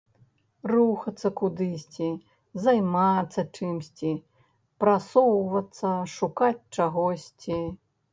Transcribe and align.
Рухацца 0.69 1.29
кудысьці, 1.41 2.07
займацца 2.63 3.41
чымсьці, 3.55 4.13
прасоўвацца, 4.85 5.91
шукаць 6.15 6.67
чагосьці. 6.79 7.61